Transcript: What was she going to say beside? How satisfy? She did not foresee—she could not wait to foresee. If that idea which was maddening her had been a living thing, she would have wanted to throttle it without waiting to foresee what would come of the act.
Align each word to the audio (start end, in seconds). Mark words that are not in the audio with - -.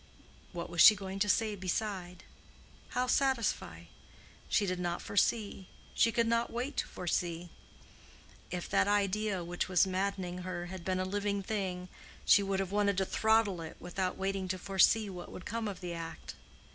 What 0.51 0.67
was 0.71 0.81
she 0.81 0.95
going 0.95 1.19
to 1.19 1.29
say 1.29 1.55
beside? 1.55 2.23
How 2.97 3.05
satisfy? 3.05 3.83
She 4.49 4.65
did 4.65 4.79
not 4.79 4.99
foresee—she 4.99 6.11
could 6.11 6.25
not 6.25 6.49
wait 6.51 6.77
to 6.77 6.87
foresee. 6.87 7.51
If 8.49 8.67
that 8.69 8.87
idea 8.87 9.43
which 9.43 9.69
was 9.69 9.85
maddening 9.85 10.39
her 10.39 10.65
had 10.65 10.83
been 10.83 10.99
a 10.99 11.05
living 11.05 11.43
thing, 11.43 11.87
she 12.25 12.41
would 12.41 12.59
have 12.59 12.71
wanted 12.71 12.97
to 12.97 13.05
throttle 13.05 13.61
it 13.61 13.77
without 13.79 14.17
waiting 14.17 14.47
to 14.47 14.57
foresee 14.57 15.07
what 15.07 15.31
would 15.31 15.45
come 15.45 15.67
of 15.67 15.81
the 15.81 15.93
act. 15.93 16.33